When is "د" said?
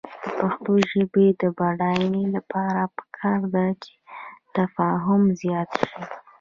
0.23-0.27, 1.41-1.43